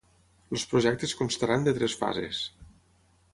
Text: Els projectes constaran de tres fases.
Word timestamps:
Els 0.55 0.63
projectes 0.71 1.13
constaran 1.19 1.67
de 1.67 1.75
tres 1.79 1.97
fases. 2.01 2.41